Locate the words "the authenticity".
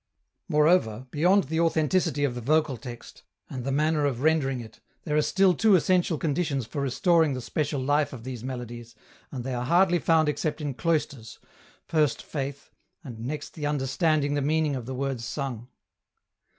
1.43-2.23